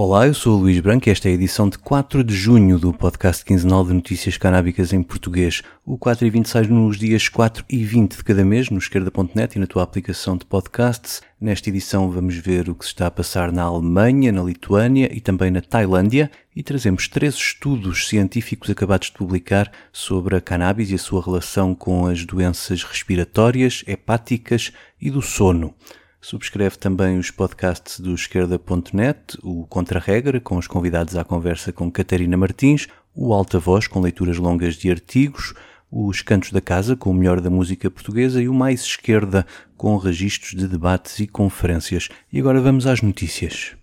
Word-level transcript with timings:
Olá, 0.00 0.28
eu 0.28 0.32
sou 0.32 0.56
o 0.56 0.60
Luís 0.60 0.78
Branco 0.78 1.08
e 1.08 1.10
esta 1.10 1.28
é 1.28 1.32
a 1.32 1.34
edição 1.34 1.68
de 1.68 1.76
4 1.76 2.22
de 2.22 2.32
junho 2.32 2.78
do 2.78 2.92
podcast 2.92 3.44
quinzenal 3.44 3.84
de 3.84 3.92
notícias 3.92 4.36
canábicas 4.36 4.92
em 4.92 5.02
português. 5.02 5.60
O 5.84 5.98
4 5.98 6.24
e 6.24 6.30
20 6.30 6.48
sai 6.48 6.62
nos 6.68 6.96
dias 6.96 7.28
4 7.28 7.64
e 7.68 7.84
20 7.84 8.18
de 8.18 8.22
cada 8.22 8.44
mês 8.44 8.70
no 8.70 8.78
esquerda.net 8.78 9.56
e 9.56 9.58
na 9.58 9.66
tua 9.66 9.82
aplicação 9.82 10.36
de 10.36 10.44
podcasts. 10.44 11.20
Nesta 11.40 11.68
edição 11.68 12.08
vamos 12.12 12.36
ver 12.36 12.68
o 12.68 12.76
que 12.76 12.84
se 12.84 12.92
está 12.92 13.08
a 13.08 13.10
passar 13.10 13.50
na 13.50 13.64
Alemanha, 13.64 14.30
na 14.30 14.44
Lituânia 14.44 15.10
e 15.12 15.20
também 15.20 15.50
na 15.50 15.60
Tailândia 15.60 16.30
e 16.54 16.62
trazemos 16.62 17.08
três 17.08 17.34
estudos 17.34 18.06
científicos 18.06 18.70
acabados 18.70 19.08
de 19.08 19.14
publicar 19.14 19.68
sobre 19.92 20.36
a 20.36 20.40
cannabis 20.40 20.92
e 20.92 20.94
a 20.94 20.98
sua 20.98 21.20
relação 21.20 21.74
com 21.74 22.06
as 22.06 22.24
doenças 22.24 22.84
respiratórias, 22.84 23.82
hepáticas 23.84 24.70
e 25.00 25.10
do 25.10 25.20
sono. 25.20 25.74
Subscreve 26.20 26.76
também 26.76 27.18
os 27.18 27.30
podcasts 27.30 28.00
do 28.00 28.12
esquerda.net, 28.12 29.38
o 29.42 29.66
Contra-Regra, 29.66 30.40
com 30.40 30.56
os 30.56 30.66
convidados 30.66 31.16
à 31.16 31.24
conversa 31.24 31.72
com 31.72 31.90
Catarina 31.90 32.36
Martins, 32.36 32.88
o 33.14 33.32
Alta 33.32 33.58
Voz, 33.58 33.86
com 33.86 34.00
leituras 34.00 34.36
longas 34.36 34.74
de 34.74 34.90
artigos, 34.90 35.54
os 35.90 36.20
Cantos 36.20 36.50
da 36.50 36.60
Casa, 36.60 36.96
com 36.96 37.10
o 37.10 37.14
melhor 37.14 37.40
da 37.40 37.48
música 37.48 37.90
portuguesa, 37.90 38.42
e 38.42 38.48
o 38.48 38.54
Mais 38.54 38.82
Esquerda, 38.82 39.46
com 39.76 39.96
registros 39.96 40.52
de 40.52 40.66
debates 40.66 41.20
e 41.20 41.26
conferências. 41.26 42.08
E 42.32 42.40
agora 42.40 42.60
vamos 42.60 42.86
às 42.86 43.00
notícias. 43.00 43.76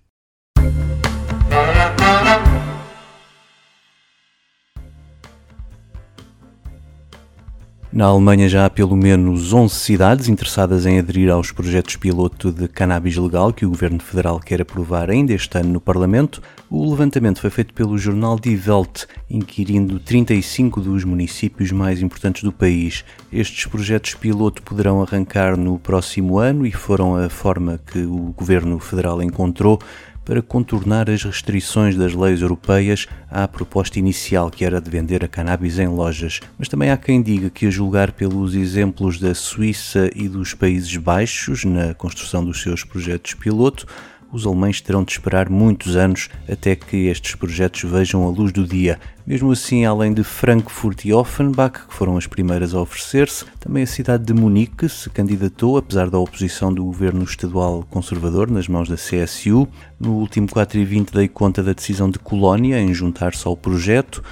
Na 7.95 8.07
Alemanha 8.07 8.49
já 8.49 8.65
há 8.65 8.69
pelo 8.69 8.93
menos 8.93 9.53
11 9.53 9.73
cidades 9.73 10.27
interessadas 10.27 10.85
em 10.85 10.99
aderir 10.99 11.31
aos 11.31 11.53
projetos 11.53 11.95
piloto 11.95 12.51
de 12.51 12.67
cannabis 12.67 13.15
legal 13.15 13.53
que 13.53 13.65
o 13.65 13.69
Governo 13.69 14.01
Federal 14.01 14.37
quer 14.37 14.61
aprovar 14.61 15.09
ainda 15.09 15.31
este 15.31 15.57
ano 15.57 15.69
no 15.69 15.79
Parlamento. 15.79 16.41
O 16.69 16.89
levantamento 16.89 17.39
foi 17.39 17.49
feito 17.49 17.73
pelo 17.73 17.97
jornal 17.97 18.37
Die 18.37 18.59
Welt, 18.67 19.05
inquirindo 19.29 19.97
35 19.97 20.81
dos 20.81 21.05
municípios 21.05 21.71
mais 21.71 22.01
importantes 22.01 22.43
do 22.43 22.51
país. 22.51 23.05
Estes 23.31 23.65
projetos 23.65 24.13
piloto 24.13 24.61
poderão 24.61 25.01
arrancar 25.01 25.55
no 25.55 25.79
próximo 25.79 26.37
ano 26.37 26.65
e 26.65 26.73
foram 26.73 27.15
a 27.15 27.29
forma 27.29 27.79
que 27.93 27.99
o 27.99 28.33
Governo 28.35 28.77
Federal 28.77 29.23
encontrou 29.23 29.79
para 30.25 30.41
contornar 30.41 31.09
as 31.09 31.23
restrições 31.23 31.95
das 31.95 32.13
leis 32.13 32.41
europeias 32.41 33.07
à 33.29 33.47
proposta 33.47 33.99
inicial, 33.99 34.49
que 34.49 34.65
era 34.65 34.81
de 34.81 34.89
vender 34.89 35.23
a 35.23 35.27
cannabis 35.27 35.77
em 35.77 35.87
lojas. 35.87 36.41
Mas 36.57 36.67
também 36.67 36.89
há 36.89 36.97
quem 36.97 37.21
diga 37.21 37.49
que, 37.49 37.67
a 37.67 37.69
julgar 37.69 38.11
pelos 38.11 38.55
exemplos 38.55 39.19
da 39.19 39.35
Suíça 39.35 40.09
e 40.15 40.27
dos 40.27 40.55
Países 40.55 40.97
Baixos 40.97 41.63
na 41.63 41.93
construção 41.93 42.43
dos 42.43 42.61
seus 42.61 42.83
projetos 42.83 43.35
piloto, 43.35 43.85
os 44.31 44.45
alemães 44.45 44.81
terão 44.81 45.03
de 45.03 45.11
esperar 45.11 45.49
muitos 45.49 45.95
anos 45.95 46.29
até 46.49 46.75
que 46.75 47.07
estes 47.07 47.35
projetos 47.35 47.89
vejam 47.89 48.25
a 48.25 48.29
luz 48.29 48.51
do 48.51 48.65
dia. 48.65 48.99
Mesmo 49.25 49.51
assim, 49.51 49.85
além 49.85 50.13
de 50.13 50.23
Frankfurt 50.23 51.05
e 51.05 51.13
Offenbach, 51.13 51.87
que 51.87 51.93
foram 51.93 52.17
as 52.17 52.27
primeiras 52.27 52.73
a 52.73 52.81
oferecer-se, 52.81 53.45
também 53.59 53.83
a 53.83 53.87
cidade 53.87 54.25
de 54.25 54.33
Munique 54.33 54.89
se 54.89 55.09
candidatou, 55.09 55.77
apesar 55.77 56.09
da 56.09 56.19
oposição 56.19 56.73
do 56.73 56.83
governo 56.83 57.23
estadual 57.23 57.85
conservador 57.89 58.49
nas 58.49 58.67
mãos 58.67 58.89
da 58.89 58.95
CSU. 58.95 59.67
No 59.99 60.13
último 60.13 60.47
4 60.49 60.79
e 60.79 60.85
20 60.85 61.11
dei 61.13 61.27
conta 61.27 61.63
da 61.63 61.73
decisão 61.73 62.09
de 62.09 62.19
Colónia 62.19 62.79
em 62.79 62.93
juntar-se 62.93 63.47
ao 63.47 63.55
projeto. 63.55 64.23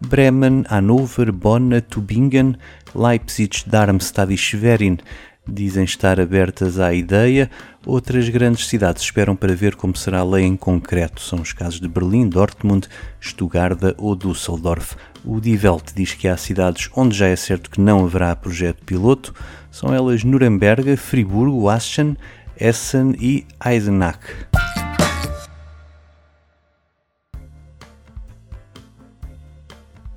Bremen, 0.00 0.64
Hannover, 0.68 1.32
Bonn, 1.32 1.80
Tübingen, 1.88 2.56
Leipzig, 2.94 3.64
Darmstadt 3.66 4.34
e 4.34 4.36
Schwerin 4.36 4.98
dizem 5.46 5.84
estar 5.84 6.20
abertas 6.20 6.78
à 6.78 6.94
ideia. 6.94 7.50
Outras 7.86 8.28
grandes 8.28 8.68
cidades 8.68 9.02
esperam 9.02 9.34
para 9.34 9.54
ver 9.54 9.74
como 9.74 9.96
será 9.96 10.20
a 10.20 10.24
lei 10.24 10.44
em 10.44 10.56
concreto. 10.56 11.20
São 11.20 11.40
os 11.40 11.52
casos 11.52 11.80
de 11.80 11.88
Berlim, 11.88 12.28
Dortmund, 12.28 12.88
Stuttgart 13.20 13.78
ou 13.98 14.14
Düsseldorf. 14.14 14.94
O 15.24 15.40
Die 15.40 15.58
Welt 15.62 15.92
diz 15.94 16.14
que 16.14 16.28
há 16.28 16.36
cidades 16.36 16.88
onde 16.94 17.16
já 17.16 17.26
é 17.26 17.36
certo 17.36 17.70
que 17.70 17.80
não 17.80 18.04
haverá 18.04 18.34
projeto 18.36 18.84
piloto. 18.84 19.34
São 19.70 19.94
elas 19.94 20.24
Nuremberg, 20.24 20.96
Friburgo, 20.96 21.68
Aachen, 21.68 22.16
Essen 22.56 23.14
e 23.18 23.46
Eisenach. 23.64 24.20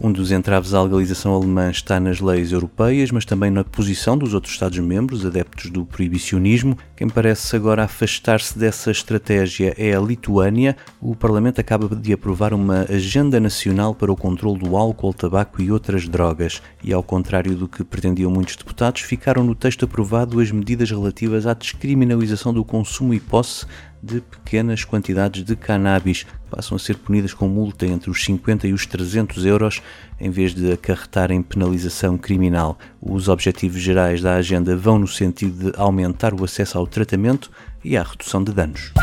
Um 0.05 0.11
dos 0.11 0.31
entraves 0.31 0.75
à 0.75 0.83
legalização 0.83 1.33
alemã 1.33 1.71
está 1.71 1.99
nas 1.99 2.21
leis 2.21 2.51
europeias, 2.51 3.09
mas 3.09 3.25
também 3.25 3.49
na 3.49 3.63
posição 3.63 4.15
dos 4.15 4.35
outros 4.35 4.53
Estados-membros, 4.53 5.25
adeptos 5.25 5.71
do 5.71 5.83
proibicionismo. 5.83 6.77
Quem 6.95 7.09
parece 7.09 7.55
agora 7.55 7.85
afastar-se 7.85 8.55
dessa 8.55 8.91
estratégia 8.91 9.73
é 9.75 9.95
a 9.95 9.99
Lituânia. 9.99 10.77
O 11.01 11.15
Parlamento 11.15 11.59
acaba 11.59 11.95
de 11.95 12.13
aprovar 12.13 12.53
uma 12.53 12.81
agenda 12.81 13.39
nacional 13.39 13.95
para 13.95 14.11
o 14.11 14.15
controle 14.15 14.59
do 14.59 14.77
álcool, 14.77 15.11
tabaco 15.11 15.59
e 15.59 15.71
outras 15.71 16.07
drogas. 16.07 16.61
E 16.83 16.93
ao 16.93 17.01
contrário 17.01 17.55
do 17.55 17.67
que 17.67 17.83
pretendiam 17.83 18.29
muitos 18.29 18.55
deputados, 18.57 19.01
ficaram 19.01 19.43
no 19.43 19.55
texto 19.55 19.85
aprovado 19.85 20.39
as 20.39 20.51
medidas 20.51 20.91
relativas 20.91 21.47
à 21.47 21.55
descriminalização 21.55 22.53
do 22.53 22.63
consumo 22.63 23.11
e 23.11 23.19
posse 23.19 23.65
de 24.05 24.21
pequenas 24.21 24.83
quantidades 24.83 25.43
de 25.43 25.55
cannabis, 25.55 26.27
passam 26.49 26.75
a 26.75 26.79
ser 26.79 26.95
punidas 26.97 27.33
com 27.33 27.47
multa 27.47 27.87
entre 27.87 28.09
os 28.09 28.23
50 28.23 28.67
e 28.67 28.73
os 28.73 28.85
300 28.85 29.45
euros, 29.45 29.81
em 30.19 30.29
vez 30.29 30.53
de 30.53 30.71
acarretarem 30.71 31.41
penalização 31.41 32.17
criminal. 32.17 32.77
Os 33.01 33.27
objetivos 33.27 33.81
gerais 33.81 34.21
da 34.21 34.35
agenda 34.35 34.75
vão 34.77 34.99
no 34.99 35.07
sentido 35.07 35.71
de 35.71 35.79
aumentar 35.79 36.33
o 36.33 36.43
acesso 36.43 36.77
ao 36.77 36.85
tratamento 36.85 37.49
e 37.83 37.97
à 37.97 38.03
redução 38.03 38.43
de 38.43 38.53
danos. 38.53 38.93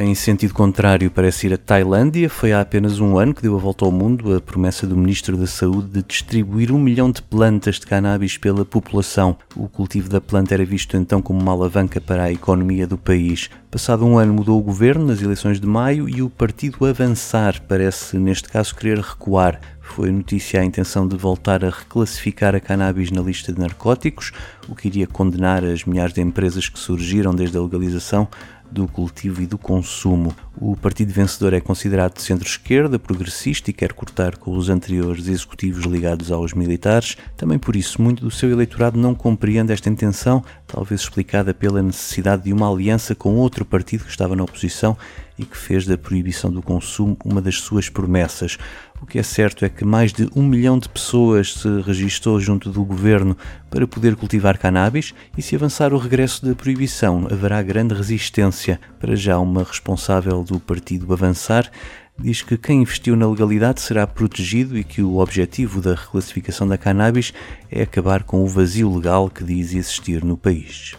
Em 0.00 0.14
sentido 0.14 0.54
contrário, 0.54 1.10
parece 1.10 1.48
ir 1.48 1.54
a 1.54 1.58
Tailândia. 1.58 2.30
Foi 2.30 2.52
há 2.52 2.60
apenas 2.60 3.00
um 3.00 3.18
ano 3.18 3.34
que 3.34 3.42
deu 3.42 3.56
a 3.56 3.58
volta 3.58 3.84
ao 3.84 3.90
mundo 3.90 4.32
a 4.32 4.40
promessa 4.40 4.86
do 4.86 4.96
Ministro 4.96 5.36
da 5.36 5.48
Saúde 5.48 5.88
de 5.88 6.04
distribuir 6.04 6.70
um 6.70 6.78
milhão 6.78 7.10
de 7.10 7.20
plantas 7.20 7.80
de 7.80 7.86
cannabis 7.88 8.38
pela 8.38 8.64
população. 8.64 9.36
O 9.56 9.68
cultivo 9.68 10.08
da 10.08 10.20
planta 10.20 10.54
era 10.54 10.64
visto 10.64 10.96
então 10.96 11.20
como 11.20 11.40
uma 11.40 11.50
alavanca 11.50 12.00
para 12.00 12.22
a 12.22 12.32
economia 12.32 12.86
do 12.86 12.96
país. 12.96 13.50
Passado 13.72 14.06
um 14.06 14.16
ano 14.16 14.32
mudou 14.32 14.56
o 14.60 14.62
governo 14.62 15.04
nas 15.04 15.20
eleições 15.20 15.60
de 15.60 15.66
maio 15.66 16.08
e 16.08 16.22
o 16.22 16.30
partido 16.30 16.86
Avançar 16.86 17.60
parece, 17.66 18.16
neste 18.18 18.48
caso, 18.48 18.76
querer 18.76 19.00
recuar. 19.00 19.60
Foi 19.80 20.12
notícia 20.12 20.60
a 20.60 20.64
intenção 20.64 21.08
de 21.08 21.16
voltar 21.16 21.64
a 21.64 21.70
reclassificar 21.70 22.54
a 22.54 22.60
cannabis 22.60 23.10
na 23.10 23.20
lista 23.20 23.52
de 23.52 23.58
narcóticos, 23.58 24.32
o 24.68 24.74
que 24.74 24.86
iria 24.86 25.06
condenar 25.06 25.64
as 25.64 25.84
milhares 25.84 26.12
de 26.12 26.20
empresas 26.20 26.68
que 26.68 26.78
surgiram 26.78 27.34
desde 27.34 27.56
a 27.56 27.60
legalização 27.60 28.28
do 28.70 28.86
cultivo 28.86 29.42
e 29.42 29.46
do 29.46 29.58
consumo. 29.58 30.34
O 30.60 30.76
partido 30.76 31.12
vencedor 31.12 31.52
é 31.52 31.60
considerado 31.60 32.16
de 32.16 32.22
centro-esquerda, 32.22 32.98
progressista 32.98 33.70
e 33.70 33.72
quer 33.72 33.92
cortar 33.92 34.36
com 34.36 34.56
os 34.56 34.68
anteriores 34.68 35.28
executivos 35.28 35.84
ligados 35.84 36.32
aos 36.32 36.52
militares. 36.52 37.16
Também 37.36 37.60
por 37.60 37.76
isso, 37.76 38.02
muito 38.02 38.24
do 38.24 38.30
seu 38.30 38.50
eleitorado 38.50 38.98
não 38.98 39.14
compreende 39.14 39.72
esta 39.72 39.88
intenção, 39.88 40.42
talvez 40.66 41.02
explicada 41.02 41.54
pela 41.54 41.80
necessidade 41.80 42.42
de 42.42 42.52
uma 42.52 42.68
aliança 42.68 43.14
com 43.14 43.36
outro 43.36 43.64
partido 43.64 44.02
que 44.02 44.10
estava 44.10 44.34
na 44.34 44.42
oposição 44.42 44.96
e 45.38 45.44
que 45.44 45.56
fez 45.56 45.86
da 45.86 45.96
proibição 45.96 46.50
do 46.50 46.60
consumo 46.60 47.16
uma 47.24 47.40
das 47.40 47.60
suas 47.60 47.88
promessas. 47.88 48.58
O 49.00 49.06
que 49.06 49.18
é 49.18 49.22
certo 49.22 49.64
é 49.64 49.68
que 49.68 49.84
mais 49.84 50.12
de 50.12 50.28
um 50.34 50.42
milhão 50.42 50.76
de 50.76 50.88
pessoas 50.88 51.54
se 51.54 51.80
registrou 51.82 52.40
junto 52.40 52.70
do 52.70 52.84
governo 52.84 53.36
para 53.70 53.86
poder 53.86 54.16
cultivar 54.16 54.58
cannabis 54.58 55.14
e 55.36 55.42
se 55.42 55.54
avançar 55.54 55.94
o 55.94 55.98
regresso 55.98 56.44
da 56.44 56.54
proibição 56.54 57.28
haverá 57.30 57.62
grande 57.62 57.94
resistência. 57.94 58.80
Para 58.98 59.14
já 59.14 59.38
uma 59.38 59.62
responsável 59.62 60.42
do 60.48 60.58
partido 60.58 61.12
Avançar 61.12 61.70
diz 62.18 62.42
que 62.42 62.56
quem 62.58 62.82
investiu 62.82 63.14
na 63.14 63.28
legalidade 63.28 63.80
será 63.80 64.06
protegido 64.06 64.76
e 64.76 64.82
que 64.82 65.02
o 65.02 65.18
objetivo 65.18 65.80
da 65.80 65.94
reclassificação 65.94 66.66
da 66.66 66.76
cannabis 66.76 67.32
é 67.70 67.82
acabar 67.82 68.24
com 68.24 68.42
o 68.42 68.46
vazio 68.46 68.92
legal 68.94 69.30
que 69.30 69.44
diz 69.44 69.72
existir 69.72 70.24
no 70.24 70.36
país. 70.36 70.96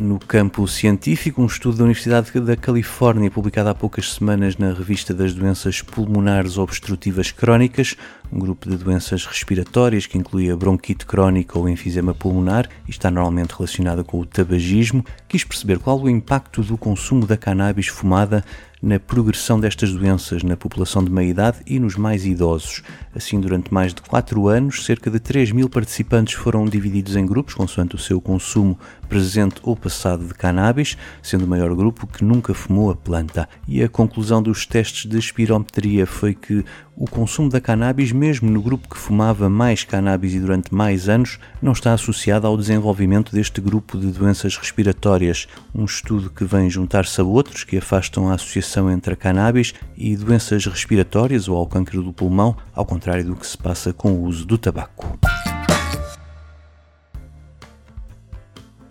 No 0.00 0.18
campo 0.18 0.66
científico, 0.66 1.42
um 1.42 1.46
estudo 1.46 1.76
da 1.76 1.84
Universidade 1.84 2.30
da 2.40 2.56
Califórnia, 2.56 3.30
publicado 3.30 3.68
há 3.68 3.74
poucas 3.74 4.14
semanas 4.14 4.56
na 4.56 4.72
revista 4.72 5.12
das 5.12 5.34
doenças 5.34 5.82
pulmonares 5.82 6.56
obstrutivas 6.56 7.30
crónicas, 7.30 7.94
um 8.32 8.38
grupo 8.38 8.70
de 8.70 8.78
doenças 8.78 9.26
respiratórias 9.26 10.06
que 10.06 10.16
inclui 10.16 10.50
a 10.50 10.56
bronquite 10.56 11.04
crónica 11.04 11.58
ou 11.58 11.68
enfisema 11.68 12.14
pulmonar 12.14 12.66
e 12.88 12.90
está 12.90 13.10
normalmente 13.10 13.50
relacionada 13.50 14.02
com 14.02 14.18
o 14.18 14.24
tabagismo, 14.24 15.04
quis 15.28 15.44
perceber 15.44 15.78
qual 15.78 16.00
o 16.00 16.08
impacto 16.08 16.62
do 16.62 16.78
consumo 16.78 17.26
da 17.26 17.36
cannabis 17.36 17.88
fumada 17.88 18.42
na 18.82 18.98
progressão 18.98 19.60
destas 19.60 19.92
doenças 19.92 20.42
na 20.42 20.56
população 20.56 21.04
de 21.04 21.10
meia 21.10 21.28
idade 21.28 21.58
e 21.66 21.78
nos 21.78 21.96
mais 21.96 22.24
idosos. 22.24 22.82
Assim, 23.14 23.40
durante 23.40 23.72
mais 23.72 23.92
de 23.92 24.00
4 24.02 24.48
anos, 24.48 24.84
cerca 24.84 25.10
de 25.10 25.20
3 25.20 25.52
mil 25.52 25.68
participantes 25.68 26.34
foram 26.34 26.64
divididos 26.64 27.16
em 27.16 27.26
grupos, 27.26 27.54
consoante 27.54 27.94
o 27.94 27.98
seu 27.98 28.20
consumo 28.20 28.78
presente 29.08 29.60
ou 29.62 29.76
passado 29.76 30.26
de 30.26 30.34
cannabis, 30.34 30.96
sendo 31.22 31.44
o 31.44 31.48
maior 31.48 31.74
grupo 31.74 32.06
que 32.06 32.24
nunca 32.24 32.54
fumou 32.54 32.90
a 32.90 32.96
planta. 32.96 33.48
E 33.66 33.82
a 33.82 33.88
conclusão 33.88 34.42
dos 34.42 34.64
testes 34.64 35.10
de 35.10 35.18
espirometria 35.18 36.06
foi 36.06 36.34
que 36.34 36.64
o 37.00 37.08
consumo 37.08 37.48
da 37.48 37.62
cannabis, 37.62 38.12
mesmo 38.12 38.50
no 38.50 38.60
grupo 38.60 38.86
que 38.86 38.98
fumava 38.98 39.48
mais 39.48 39.84
cannabis 39.84 40.34
e 40.34 40.38
durante 40.38 40.74
mais 40.74 41.08
anos, 41.08 41.38
não 41.62 41.72
está 41.72 41.94
associado 41.94 42.46
ao 42.46 42.58
desenvolvimento 42.58 43.34
deste 43.34 43.58
grupo 43.58 43.96
de 43.96 44.08
doenças 44.08 44.54
respiratórias. 44.58 45.48
Um 45.74 45.86
estudo 45.86 46.28
que 46.28 46.44
vem 46.44 46.68
juntar-se 46.68 47.18
a 47.18 47.24
outros 47.24 47.64
que 47.64 47.78
afastam 47.78 48.28
a 48.28 48.34
associação 48.34 48.90
entre 48.90 49.14
a 49.14 49.16
cannabis 49.16 49.72
e 49.96 50.14
doenças 50.14 50.66
respiratórias 50.66 51.48
ou 51.48 51.56
ao 51.56 51.66
câncer 51.66 52.02
do 52.02 52.12
pulmão, 52.12 52.54
ao 52.74 52.84
contrário 52.84 53.24
do 53.24 53.34
que 53.34 53.46
se 53.46 53.56
passa 53.56 53.94
com 53.94 54.12
o 54.12 54.24
uso 54.24 54.44
do 54.44 54.58
tabaco. 54.58 55.18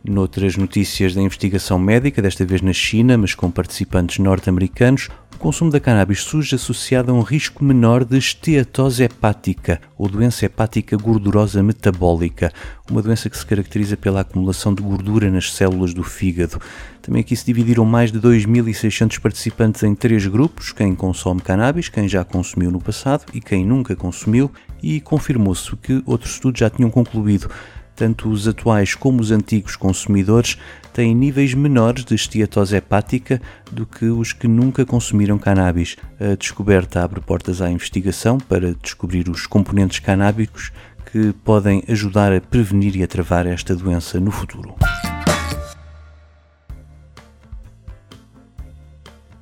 Noutras 0.04 0.58
notícias 0.58 1.14
da 1.14 1.22
investigação 1.22 1.78
médica, 1.78 2.24
desta 2.24 2.44
vez 2.44 2.64
na 2.64 2.74
China, 2.74 3.20
mas 3.20 3.36
com 3.36 3.52
participantes 3.52 4.18
norte-americanos, 4.18 5.10
o 5.40 5.42
consumo 5.42 5.72
da 5.72 5.80
cannabis 5.80 6.20
surge 6.22 6.54
associado 6.54 7.12
a 7.12 7.16
um 7.16 7.22
risco 7.22 7.64
menor 7.64 8.04
de 8.04 8.18
esteatose 8.18 9.04
hepática, 9.04 9.80
ou 9.98 10.10
doença 10.10 10.46
hepática 10.46 10.98
gordurosa 10.98 11.64
metabólica, 11.64 12.52
uma 12.92 13.02
doença 13.02 13.30
que 13.30 13.38
se 13.38 13.46
caracteriza 13.46 13.96
pela 13.96 14.20
acumulação 14.20 14.74
de 14.74 14.84
gordura 14.84 15.32
nas 15.32 15.54
células 15.54 15.94
do 15.94 16.04
fígado. 16.04 16.60
Também 17.02 17.22
aqui 17.22 17.38
se 17.38 17.46
dividiram 17.46 17.86
mais 17.86 18.12
de 18.12 18.20
2.600 18.20 19.18
participantes 19.22 19.82
em 19.82 19.96
três 19.96 20.28
grupos: 20.28 20.74
quem 20.74 20.94
consome 20.94 21.40
cannabis, 21.40 21.88
quem 21.88 22.06
já 22.06 22.26
consumiu 22.26 22.70
no 22.70 22.82
passado 22.82 23.24
e 23.34 23.40
quem 23.40 23.66
nunca 23.66 23.96
consumiu, 23.96 24.52
e 24.84 25.00
confirmou-se 25.00 25.74
que 25.78 26.04
outros 26.06 26.34
estudos 26.34 26.60
já 26.60 26.70
tinham 26.70 26.92
concluído 26.92 27.50
tanto 27.96 28.30
os 28.30 28.48
atuais 28.48 28.96
como 28.96 29.20
os 29.20 29.30
antigos 29.30 29.76
consumidores 29.76 30.58
têm 31.00 31.16
níveis 31.16 31.54
menores 31.54 32.04
de 32.04 32.14
esteatose 32.14 32.76
hepática 32.76 33.42
do 33.72 33.86
que 33.86 34.04
os 34.08 34.34
que 34.34 34.50
nunca 34.50 34.86
consumiram 34.86 35.40
cannabis. 35.40 35.96
A 36.20 36.36
descoberta 36.36 37.02
abre 37.02 37.22
portas 37.22 37.62
à 37.62 37.72
investigação 37.72 38.38
para 38.38 38.76
descobrir 38.76 39.30
os 39.30 39.48
componentes 39.48 40.00
canábicos 40.00 40.74
que 41.10 41.32
podem 41.46 41.86
ajudar 41.88 42.34
a 42.34 42.42
prevenir 42.42 42.98
e 42.98 43.04
a 43.04 43.08
travar 43.08 43.48
esta 43.48 43.74
doença 43.74 44.20
no 44.20 44.30
futuro. 44.30 44.76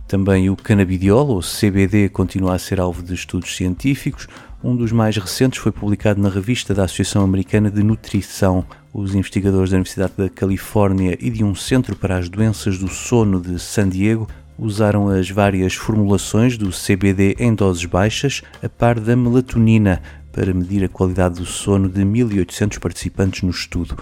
Também 0.08 0.50
o 0.50 0.56
canabidiol, 0.56 1.28
ou 1.28 1.42
CBD, 1.42 2.08
continua 2.08 2.56
a 2.56 2.60
ser 2.60 2.80
alvo 2.80 3.04
de 3.04 3.14
estudos 3.14 3.54
científicos. 3.54 4.28
Um 4.64 4.74
dos 4.74 4.92
mais 4.94 5.18
recentes 5.18 5.60
foi 5.60 5.72
publicado 5.72 6.22
na 6.22 6.30
revista 6.30 6.74
da 6.74 6.86
Associação 6.86 7.24
Americana 7.24 7.70
de 7.70 7.84
Nutrição. 7.84 8.66
Os 8.94 9.14
investigadores 9.14 9.72
da 9.72 9.76
Universidade 9.76 10.14
da 10.18 10.30
Califórnia 10.30 11.18
e 11.20 11.30
de 11.30 11.44
um 11.44 11.54
Centro 11.54 11.94
para 11.94 12.18
as 12.18 12.30
Doenças 12.30 12.78
do 12.78 12.88
Sono 12.88 13.42
de 13.42 13.60
San 13.60 13.90
Diego 13.90 14.28
usaram 14.58 15.10
as 15.10 15.30
várias 15.30 15.76
formulações 15.76 16.58
do 16.58 16.70
CBD 16.70 17.36
em 17.38 17.54
doses 17.54 17.86
baixas, 17.86 18.42
a 18.64 18.70
par 18.70 19.00
da 19.00 19.16
melatonina, 19.16 20.02
para 20.32 20.54
medir 20.54 20.84
a 20.84 20.90
qualidade 20.90 21.36
do 21.36 21.46
sono 21.46 21.90
de 21.90 22.02
1.800 22.02 22.80
participantes 22.80 23.42
no 23.42 23.50
estudo. 23.50 23.98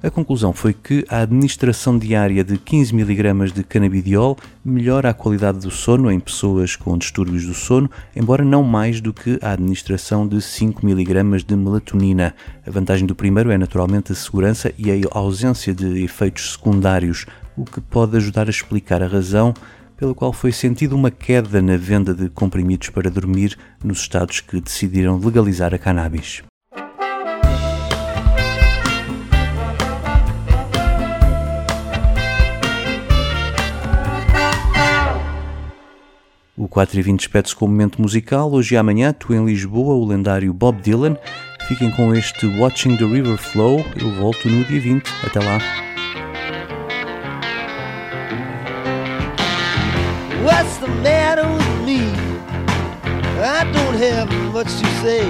A 0.00 0.10
conclusão 0.12 0.52
foi 0.52 0.72
que 0.72 1.04
a 1.08 1.22
administração 1.22 1.98
diária 1.98 2.44
de 2.44 2.56
15 2.56 2.94
mg 2.94 3.52
de 3.52 3.64
canabidiol 3.64 4.36
melhora 4.64 5.10
a 5.10 5.14
qualidade 5.14 5.58
do 5.58 5.72
sono 5.72 6.08
em 6.08 6.20
pessoas 6.20 6.76
com 6.76 6.96
distúrbios 6.96 7.44
do 7.44 7.52
sono, 7.52 7.90
embora 8.14 8.44
não 8.44 8.62
mais 8.62 9.00
do 9.00 9.12
que 9.12 9.40
a 9.42 9.50
administração 9.50 10.28
de 10.28 10.40
5 10.40 10.88
mg 10.88 11.42
de 11.44 11.56
melatonina. 11.56 12.32
A 12.64 12.70
vantagem 12.70 13.06
do 13.06 13.14
primeiro 13.16 13.50
é 13.50 13.58
naturalmente 13.58 14.12
a 14.12 14.14
segurança 14.14 14.72
e 14.78 14.88
a 14.92 14.94
ausência 15.10 15.74
de 15.74 16.04
efeitos 16.04 16.52
secundários, 16.52 17.26
o 17.56 17.64
que 17.64 17.80
pode 17.80 18.16
ajudar 18.16 18.46
a 18.46 18.50
explicar 18.50 19.02
a 19.02 19.08
razão 19.08 19.52
pela 19.96 20.14
qual 20.14 20.32
foi 20.32 20.52
sentida 20.52 20.94
uma 20.94 21.10
queda 21.10 21.60
na 21.60 21.76
venda 21.76 22.14
de 22.14 22.28
comprimidos 22.28 22.88
para 22.90 23.10
dormir 23.10 23.58
nos 23.82 23.98
estados 23.98 24.38
que 24.38 24.60
decidiram 24.60 25.18
legalizar 25.18 25.74
a 25.74 25.78
cannabis. 25.78 26.44
4 36.78 36.96
e 36.96 37.02
20 37.02 37.18
despede-se 37.18 37.56
com 37.56 37.64
o 37.64 37.68
momento 37.68 38.00
musical. 38.00 38.52
Hoje 38.52 38.76
e 38.76 38.78
amanhã, 38.78 39.12
tu 39.12 39.34
em 39.34 39.44
Lisboa, 39.44 39.96
o 39.96 40.06
lendário 40.06 40.54
Bob 40.54 40.80
Dylan. 40.80 41.16
Fiquem 41.66 41.90
com 41.90 42.14
este 42.14 42.46
Watching 42.56 42.96
the 42.96 43.04
River 43.04 43.36
Flow. 43.36 43.84
Eu 44.00 44.12
volto 44.12 44.48
no 44.48 44.62
dia 44.62 44.80
20. 44.80 45.10
Até 45.26 45.40
lá. 45.40 45.58
What's 50.44 50.76
the 50.76 50.86
matter 51.02 51.48
with 51.48 51.84
me? 51.84 52.12
I 53.42 53.64
don't 53.72 53.98
have 54.00 54.32
much 54.52 54.68
to 54.78 54.86
say. 55.02 55.24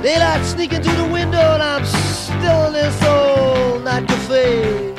Daylight 0.00 0.44
sneaking 0.44 0.82
through 0.82 0.94
the 0.94 1.12
window 1.12 1.40
and 1.54 1.60
I'm 1.60 1.84
still 1.84 2.66
in 2.68 2.72
this 2.74 3.02
old 3.02 3.82
night 3.82 4.06
cafe. 4.06 4.91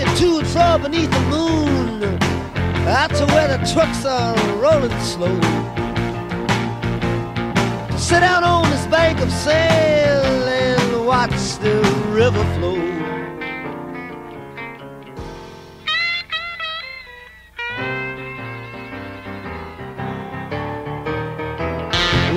Walking 0.00 0.16
to 0.16 0.38
and 0.38 0.48
fro 0.48 0.78
beneath 0.78 1.10
the 1.10 1.20
moon, 1.20 2.02
out 2.86 3.10
to 3.10 3.26
where 3.26 3.56
the 3.56 3.72
trucks 3.72 4.04
are 4.04 4.36
rolling 4.56 4.90
slow. 5.00 5.34
Sit 7.96 8.20
down 8.20 8.44
on 8.44 8.68
this 8.70 8.86
bank 8.86 9.20
of 9.20 9.30
sand 9.30 10.44
and 10.44 11.06
watch 11.06 11.30
the 11.58 11.82
river 12.10 12.44
flow. 12.54 12.78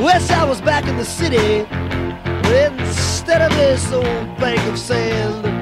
Wish 0.04 0.30
I 0.31 0.44
was 0.44 0.59
back 0.62 0.86
in 0.88 0.98
the 0.98 1.06
city 1.06 1.66
instead 2.68 3.42
of 3.42 3.51
this 3.57 3.92
old 3.92 4.38
bank 4.38 4.59
of 4.69 4.77
sand 4.77 5.53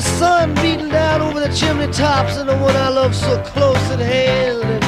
the 0.00 0.06
sun 0.18 0.54
beating 0.54 0.88
down 0.88 1.20
over 1.20 1.40
the 1.40 1.54
chimney 1.54 1.86
tops 1.92 2.38
and 2.38 2.48
the 2.48 2.56
one 2.56 2.74
I 2.74 2.88
love 2.88 3.14
so 3.14 3.38
close 3.42 3.76
at 3.90 3.98
hand. 3.98 4.82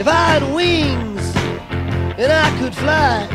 If 0.00 0.08
I 0.08 0.24
had 0.32 0.42
wings 0.52 1.24
and 2.18 2.32
I 2.32 2.48
could 2.58 2.74
fly, 2.74 3.28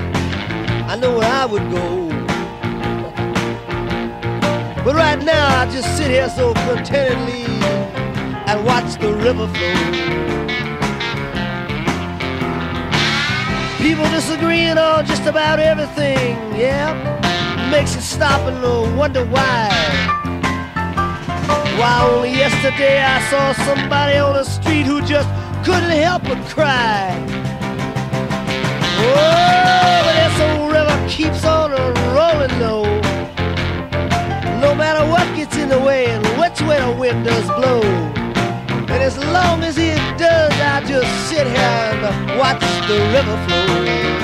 I 0.91 0.97
know 0.97 1.17
where 1.17 1.31
I 1.31 1.45
would 1.45 1.63
go. 1.71 2.09
But 4.83 4.95
right 4.95 5.23
now 5.23 5.61
I 5.61 5.71
just 5.71 5.95
sit 5.95 6.09
here 6.11 6.29
so 6.29 6.53
contentedly 6.67 7.45
and 8.49 8.65
watch 8.65 8.99
the 8.99 9.13
river 9.13 9.47
flow. 9.55 9.77
People 13.77 14.09
disagreeing 14.09 14.77
on 14.77 15.05
just 15.05 15.25
about 15.25 15.59
everything, 15.59 16.35
yeah 16.53 17.26
makes 17.71 17.95
you 17.95 18.01
stop 18.01 18.41
and 18.47 18.97
wonder 18.97 19.25
why. 19.25 19.69
Why 21.77 22.09
only 22.09 22.31
yesterday 22.31 23.01
I 23.01 23.19
saw 23.29 23.53
somebody 23.65 24.17
on 24.17 24.33
the 24.33 24.43
street 24.43 24.85
who 24.85 25.01
just 25.01 25.29
couldn't 25.65 25.89
help 25.89 26.23
but 26.23 26.37
cry. 26.47 27.11
Oh, 28.99 30.01
but 30.05 30.15
this 30.21 30.39
old 30.47 30.71
river 30.71 30.97
keeps 31.09 31.43
on 31.45 31.71
rolling 32.15 32.59
low. 32.59 32.83
No 34.61 34.73
matter 34.73 35.03
what 35.09 35.25
gets 35.35 35.55
in 35.57 35.69
the 35.69 35.79
way 35.79 36.05
and 36.07 36.25
which 36.39 36.61
way 36.61 36.79
the 36.79 36.91
wind 36.97 37.25
does 37.25 37.45
blow. 37.57 37.81
And 38.93 39.03
as 39.03 39.17
long 39.17 39.63
as 39.63 39.77
it 39.77 39.99
does, 40.17 40.53
I 40.53 40.81
just 40.87 41.11
sit 41.29 41.45
here 41.45 41.57
and 41.57 42.39
watch 42.39 42.61
the 42.87 42.97
river 43.13 43.37
flow. 43.45 44.16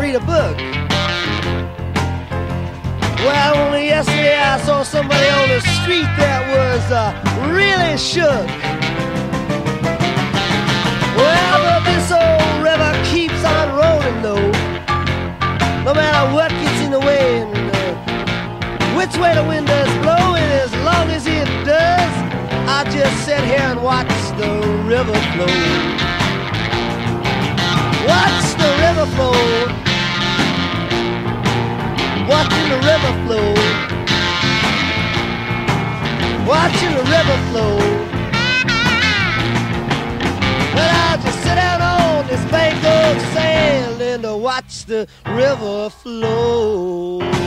Read 0.00 0.14
a 0.14 0.20
book. 0.20 0.56
Well, 3.20 3.56
only 3.66 3.86
yesterday 3.86 4.36
I 4.36 4.58
saw 4.64 4.82
somebody 4.82 5.28
on 5.28 5.48
the 5.48 5.60
street 5.82 6.08
that 6.16 6.40
was 6.48 6.82
uh, 6.90 7.12
really 7.52 7.98
shook. 7.98 8.46
Well, 11.16 11.56
but 11.62 11.84
this 11.84 12.10
old 12.10 12.62
river 12.64 12.92
keeps 13.12 13.44
on 13.44 13.76
rolling 13.76 14.22
though. 14.22 14.50
No 15.84 15.92
matter 15.94 16.32
what 16.34 16.50
gets 16.50 16.80
in 16.80 16.90
the 16.90 17.00
way 17.00 17.42
and 17.42 17.54
uh, 17.54 18.96
which 18.96 19.14
way 19.18 19.34
the 19.34 19.44
wind 19.44 19.66
does 19.66 19.92
blow, 20.00 20.34
and 20.34 20.50
as 20.64 20.72
long 20.82 21.10
as 21.10 21.26
it 21.26 21.46
does, 21.64 22.12
I 22.68 22.84
just 22.90 23.24
sit 23.24 23.44
here 23.44 23.60
and 23.60 23.82
watch 23.82 24.08
the 24.38 24.48
river 24.88 25.14
flow. 25.36 26.01
Flow 29.14 29.82
watching 32.28 32.68
the 32.68 32.76
river 32.76 33.12
flow, 33.24 33.48
watching 36.46 36.92
the 36.94 37.04
river 37.16 37.36
flow. 37.50 37.76
Well, 40.74 40.90
I'll 41.04 41.18
just 41.20 41.42
sit 41.42 41.56
down 41.56 41.82
on 41.82 42.26
this 42.26 42.42
bank 42.50 42.76
of 42.76 43.20
sand 43.34 44.00
and 44.00 44.42
watch 44.42 44.86
the 44.86 45.06
river 45.26 45.90
flow. 45.90 47.41